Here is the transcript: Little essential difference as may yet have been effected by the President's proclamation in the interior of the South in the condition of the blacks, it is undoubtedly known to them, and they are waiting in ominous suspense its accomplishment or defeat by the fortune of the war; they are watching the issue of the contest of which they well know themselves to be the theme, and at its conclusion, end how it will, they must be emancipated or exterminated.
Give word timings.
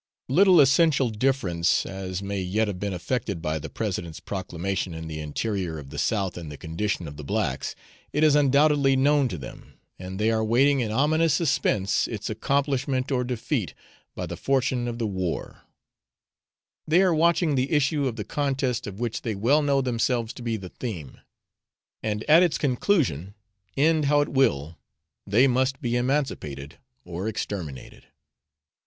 Little 0.29 0.59
essential 0.59 1.11
difference 1.11 1.85
as 1.85 2.23
may 2.23 2.41
yet 2.41 2.67
have 2.67 2.79
been 2.79 2.91
effected 2.91 3.39
by 3.39 3.59
the 3.59 3.69
President's 3.69 4.19
proclamation 4.19 4.95
in 4.95 5.07
the 5.07 5.19
interior 5.19 5.77
of 5.77 5.91
the 5.91 5.99
South 5.99 6.39
in 6.39 6.49
the 6.49 6.57
condition 6.57 7.07
of 7.07 7.17
the 7.17 7.23
blacks, 7.23 7.75
it 8.11 8.23
is 8.23 8.33
undoubtedly 8.33 8.95
known 8.95 9.27
to 9.27 9.37
them, 9.37 9.75
and 9.99 10.17
they 10.17 10.31
are 10.31 10.43
waiting 10.43 10.79
in 10.79 10.91
ominous 10.91 11.35
suspense 11.35 12.07
its 12.07 12.31
accomplishment 12.31 13.11
or 13.11 13.23
defeat 13.23 13.75
by 14.15 14.25
the 14.25 14.35
fortune 14.35 14.87
of 14.87 14.97
the 14.97 15.05
war; 15.05 15.61
they 16.87 17.03
are 17.03 17.13
watching 17.13 17.53
the 17.53 17.71
issue 17.71 18.07
of 18.07 18.15
the 18.15 18.23
contest 18.23 18.87
of 18.87 18.99
which 18.99 19.21
they 19.21 19.35
well 19.35 19.61
know 19.61 19.81
themselves 19.81 20.33
to 20.33 20.41
be 20.41 20.57
the 20.57 20.69
theme, 20.69 21.19
and 22.01 22.23
at 22.23 22.41
its 22.41 22.57
conclusion, 22.57 23.35
end 23.77 24.05
how 24.05 24.19
it 24.21 24.29
will, 24.29 24.79
they 25.27 25.45
must 25.45 25.79
be 25.79 25.95
emancipated 25.95 26.79
or 27.05 27.27
exterminated. 27.27 28.07